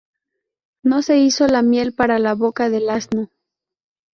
No 0.83 1.03
se 1.03 1.19
hizo 1.19 1.45
la 1.47 1.61
miel 1.61 1.93
para 1.93 2.17
la 2.17 2.33
boca 2.33 2.71
del 2.71 2.89
asno 2.89 3.29